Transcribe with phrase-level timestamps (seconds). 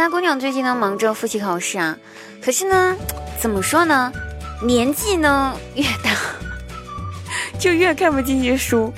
[0.00, 1.94] 达姑娘最近呢忙着复习考试啊，
[2.42, 2.96] 可是呢，
[3.38, 4.10] 怎么说呢，
[4.62, 6.10] 年纪呢越大，
[7.60, 8.90] 就越看不进去书，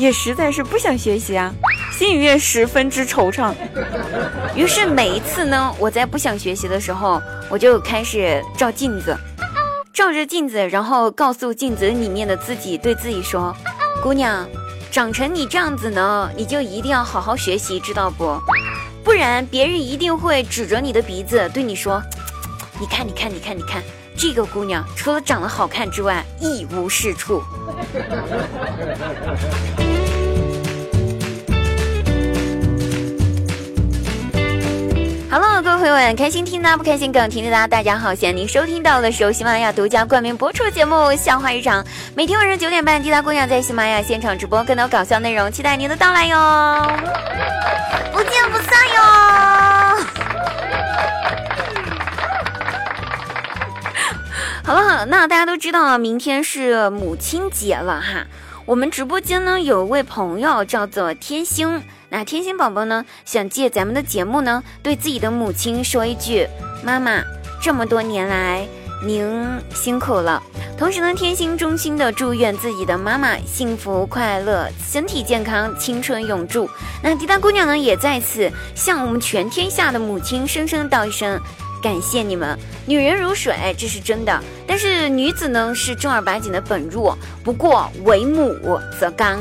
[0.00, 1.54] 也实在是不想学习啊，
[1.92, 3.54] 心里面十分之惆怅。
[4.56, 9.16] 于是每一次呢，我在不想学习的时候，我就开始照镜子，
[9.92, 13.54] 照着镜子，然后告诉镜子里面的自己，对自己说
[14.02, 14.44] ：“姑娘，
[14.90, 18.36] 长成你这样子呢，你就一定要好好学习，知道不？”
[19.04, 22.02] 不然，别人一定会指着你的鼻子对你说
[22.78, 23.82] ：“你看，你看，你看，你看，
[24.16, 27.42] 这个姑娘除了长得好看之外，一无是处。”
[35.30, 41.82] 好了，各位朋友们，开心听的不开心更听的大家好，现在您收听到的是由喜马拉雅独家冠名播出的节目《笑话日常》，
[42.14, 46.36] 每天晚上九点半，滴答姑娘在喜马拉雅现场直播更多搞笑内容，期待您的到来哟，
[48.78, 48.96] 不见不散哟。
[54.64, 58.26] 好了，好，那大家都知道，明天是母亲节了哈。
[58.66, 61.82] 我们直播间呢有位朋友叫做天星。
[62.10, 66.46] 那天星宝宝呢，想借咱们的节目呢，对自己的母亲说一句
[66.84, 67.22] ：“妈妈，
[67.62, 68.66] 这么多年来
[69.04, 69.26] 您
[69.74, 70.42] 辛苦了。”
[70.78, 76.70] 同时呢，天心衷心的祝愿自己的妈妈幸福快乐、身体健康、青春永驻。
[77.02, 81.40] 那滴答姑娘呢，也在此向我们全天下的母亲深深道一声
[81.82, 82.56] 感谢你们。
[82.86, 87.18] 女人如水，这是真的，但是女子呢是正儿八经的本弱。
[87.42, 89.38] 不过为母则刚。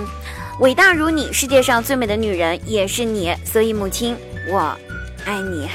[0.59, 4.17] 伟大如你，世界上最美的女人也是你，所以母亲，
[4.49, 4.75] 我
[5.23, 5.69] 爱你。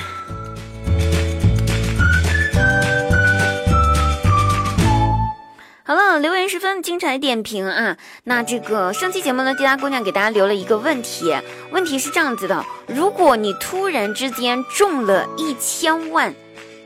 [6.62, 7.96] 分精彩点评啊！
[8.22, 11.34] 那这个上期节目呢，滴答姑娘给大家留了一个问题，
[11.72, 16.32] 问题是这样子的：如果你突然之间中了一千万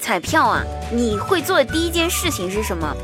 [0.01, 2.97] 彩票啊，你会做的第一件事情是什么？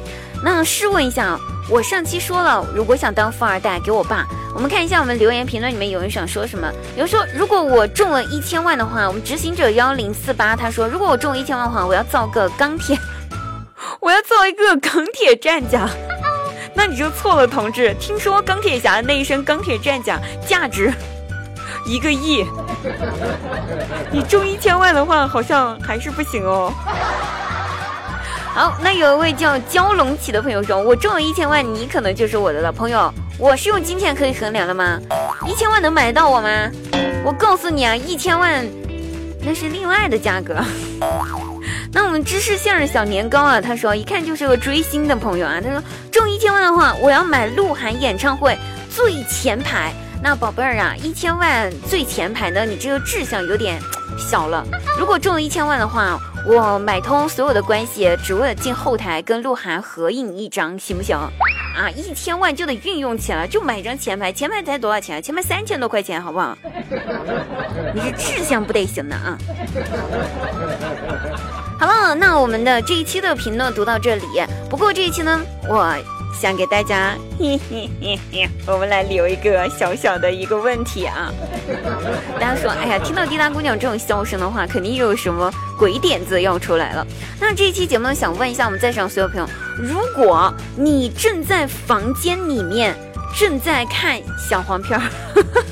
[0.42, 1.38] 那试问一下，
[1.68, 4.26] 我上期说了，如果想当富二代，给我爸。
[4.54, 6.72] 我们看一下我们留言评论里面有人想说什么。
[6.96, 12.98] 有人说，如果我中了一千万的话，我们执行者幺零四八他说，如果我中了一千万的话，我要造个钢铁，
[14.00, 15.86] 我要造一个钢铁战甲。
[16.74, 17.94] 那你就错了，同志。
[18.00, 20.92] 听说钢铁侠的那一身钢铁战甲价值
[21.86, 22.44] 一个亿，
[24.10, 26.72] 你中一千万的话，好像还是不行哦。
[28.54, 34.98] 好，那有一位叫蛟龙起的朋友说：“我中了一千万，你可能就是我的了。”朋友，我是用金钱可以衡量的吗？
[35.46, 36.70] 一千万能买得到我吗？
[37.24, 38.66] 我告诉你啊，一千万
[39.40, 40.56] 那是另外的价格。
[41.92, 45.60] 那我们知识线小年糕啊，他说一看就是个追星的朋友啊。
[45.60, 48.56] 他说中一千万的话，我要买鹿晗演唱会
[48.90, 49.92] 最前排。
[50.22, 53.80] 那宝贝儿啊，一千万最前排呢，你这个志向有点
[54.18, 54.64] 小了。
[54.98, 56.18] 如果中了一千万的话。
[56.44, 61.16] 我买通所有的关系，只为了进后台跟鹿晗合影一张，行不行？
[61.16, 65.22] 啊，一千万就得运用起来，就买一张前排，前排才多少钱？
[65.22, 66.58] 前排三千多块钱，好不好？
[67.94, 69.38] 你是志向不得行的啊！
[71.82, 74.24] 好了，那我们的这一期的评论读到这里。
[74.70, 75.92] 不过这一期呢，我。
[76.40, 81.30] 想给大家，嘿嘿嘿，我们来留一个小小的一个问题啊！
[82.40, 87.06] 大家说，哎呀，听到滴答姑娘这种笑声的话，肯定又有什么鬼点子要出来了。
[87.38, 92.96] 那这一期节目呢，想问一下我们在场所有朋友，如果你正在房间里面
[93.38, 95.04] 正在看小黄片儿，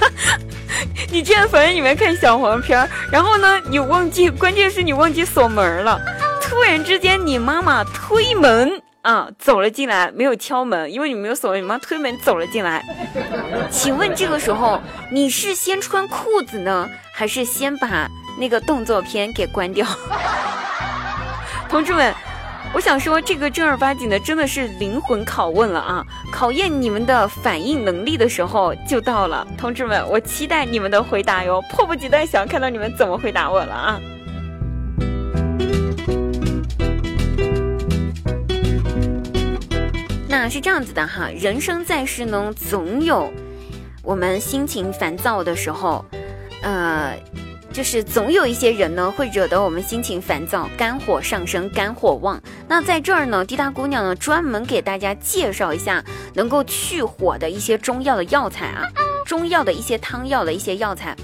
[1.10, 6.00] 你正在里面看小黄片儿，然后呢，你忘记，关键是你忘记锁门了，
[6.42, 8.82] 突然之间你妈妈推门。
[9.02, 12.84] 啊，走了进来，没有敲门，因为你没有锁，你妈推门走了进来。
[13.70, 14.78] 请问这个时候
[15.10, 18.06] 你是先穿裤子呢，还是先把
[18.38, 19.86] 那个动作片给关掉？
[21.70, 22.14] 同志们，
[22.72, 26.06] 我想说这个正儿八经的真的是灵魂拷问了啊！
[26.32, 34.00] 考验你们的反应能力的时候就到了，同志们，我期待你们的回答哟，迫不及待想看到你们怎么回答我了啊！
[40.28, 43.30] 那是这样子的哈，人生在世呢，总有
[44.02, 46.04] 我们心情烦躁的时候，
[46.62, 47.14] 呃，
[47.72, 52.40] 就是总有一些人呢，会惹得我们心情烦躁，肝火上升，肝火旺。
[52.66, 58.82] 那在这儿呢，滴答姑娘呢，专门给大家介绍一下能够去火的一些中药的药材啊，
[59.24, 61.16] 中药的一些汤药的一些药材。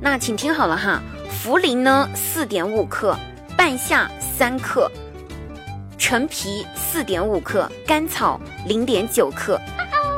[0.00, 1.02] 那请听好了哈，
[1.44, 3.14] 茯苓呢，四点五克，
[3.56, 4.90] 半夏三克。
[5.98, 9.60] 陈皮四点五克，甘草零点九克，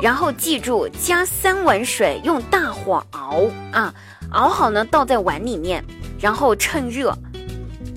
[0.00, 3.42] 然后记住加三碗水，用大火熬
[3.72, 3.92] 啊，
[4.32, 5.84] 熬好呢倒在碗里面，
[6.20, 7.14] 然后趁热，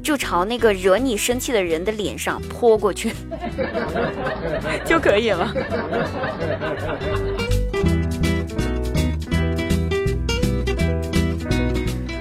[0.04, 3.14] 就朝那个惹你生气的人的脸上泼过去
[4.86, 5.48] 就可以了。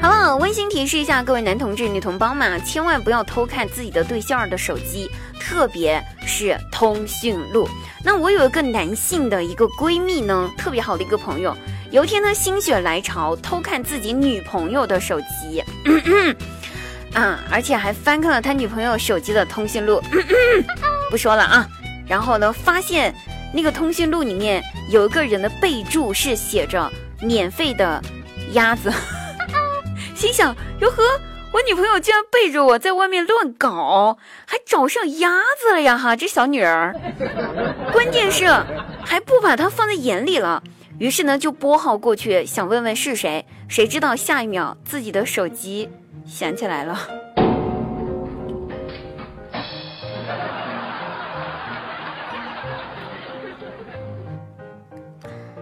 [0.00, 7.68] 好了，温馨提示一下各位男同志、女同胞们，千万不要偷看自己的对象的手机，特别是通讯录。
[8.04, 11.56] 那我有一个男性的一个闺蜜呢，特别好的一个朋友，
[11.90, 15.64] 有一天呢心血来潮偷看自己女朋友的手机，
[17.14, 20.02] 啊，而且还翻看了他女朋友手机的通讯录，
[21.10, 21.66] 不说了啊。
[22.06, 23.14] 然后呢，发现
[23.54, 26.92] 那个通讯录里面有一个人的备注是写着
[27.22, 28.02] “免费的
[28.52, 28.92] 鸭子”。
[30.14, 31.02] 心想：哟呵，
[31.54, 35.96] 我女朋友居然背着我在外面乱搞，还找上鸭子了呀！
[35.96, 36.92] 哈，这小女儿，
[37.94, 38.48] 关键是
[39.04, 40.64] 还不把她放在眼里了。
[40.98, 45.88] 于是呢，就拨号过去想问问是谁，谁知道下一秒自己的手机
[46.26, 46.98] 响起来了。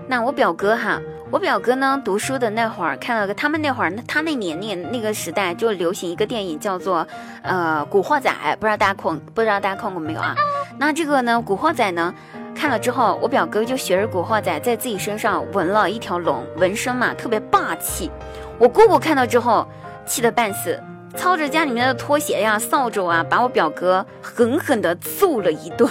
[0.08, 1.02] 那我表哥哈。
[1.32, 7.06] 我表哥呢，读书的那会儿看了个，他们那会儿，他那年龄那个时代就流行一个电影叫做，
[7.40, 10.34] 呃，《古惑仔》，不知道大家看，不知道大家看过没有啊？
[10.76, 12.12] 那这个呢，《古惑仔》呢，
[12.54, 18.10] 看了之后，我表哥就学着《古惑仔》在自己身上纹了一条龙，纹身嘛，特别霸气。
[18.58, 19.66] 我姑姑看到之后，
[20.04, 20.78] 气得半死，
[21.16, 25.90] 操着家里面的拖鞋呀、扫帚啊，把我表哥狠狠地揍了一顿。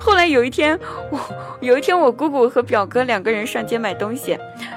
[0.00, 0.78] 后来有一天，
[1.10, 1.20] 我
[1.60, 4.36] 有一天我姑姑和表哥两个人上街买东西，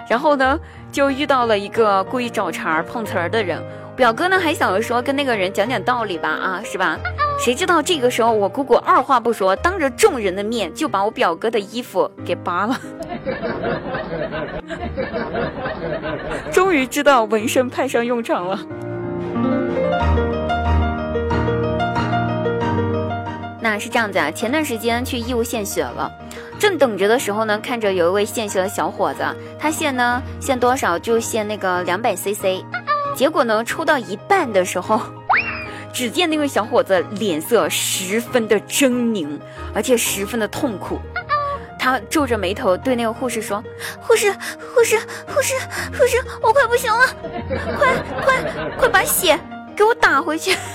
[0.10, 0.60] 然后呢
[0.92, 3.64] 就遇到了一个故意找茬碰瓷儿的人。
[3.96, 7.00] 表哥呢还想着说跟那个人讲讲道理吧，啊是吧？
[7.40, 12.78] 谁知道这个时候我姑姑二话不说，当着众人的面就把我表哥的衣服给扒了。
[16.52, 18.60] 终于知道纹身派上用场了。
[23.80, 26.12] 是这样子啊，前段时间去义乌献血了，
[26.60, 29.24] 正等着的时候呢，看着有一位献血的小伙子，
[29.60, 32.64] 他献呢献多少就献那个两百 CC，
[33.16, 35.02] 结果呢抽到一半的时候，
[35.94, 39.40] 只见那位小伙子脸色十分的狰狞，
[39.74, 41.00] 而且十分的痛苦，
[41.78, 43.64] 他皱着眉头对那个护士说
[44.00, 44.32] ：“护士，
[44.74, 44.98] 护士，
[45.28, 45.54] 护士，
[45.98, 47.06] 护士，我快不行了，
[47.78, 47.94] 快
[48.24, 48.36] 快
[48.78, 49.38] 快把血
[49.76, 50.56] 给我打回去。”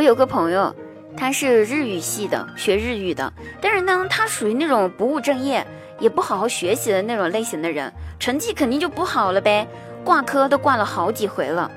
[0.00, 0.74] 我有个朋友，
[1.14, 3.30] 他是日语系的，学日语的。
[3.60, 5.66] 但是呢，他属于那种不务正业，
[5.98, 9.68] 也不好好学习的那种类型的人，成绩肯定就不好了呗。
[10.02, 11.70] 挂科都挂了好几回了。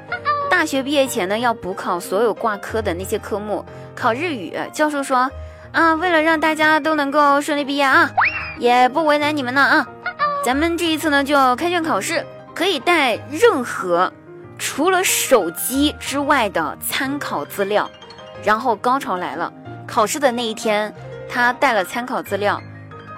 [0.49, 3.65] 大学毕业前呢，要补考所有挂科的那些科目。
[3.93, 5.29] 考日语，教授说
[5.73, 8.09] 啊，为了让大家都能够顺利毕业啊，
[8.57, 9.85] 也不为难你们了啊，
[10.45, 14.13] 咱们这一次呢就开卷考试，可以带任何
[14.57, 17.91] 除了手机之外的参考资料。
[18.43, 19.51] 然后高潮来了，
[19.87, 20.93] 考试的那一天，
[21.29, 22.61] 他带了参考资料，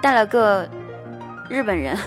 [0.00, 0.68] 带了个
[1.48, 1.96] 日本人。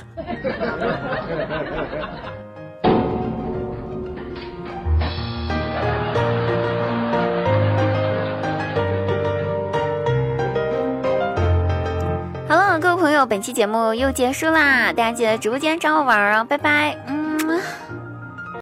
[12.47, 17.18] 好了，各位朋友，本期节目又结束啦，大家记得直播间找我玩哦，拜拜，嗯。